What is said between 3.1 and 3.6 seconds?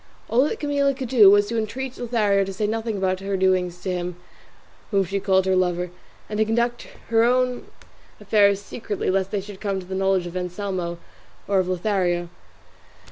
her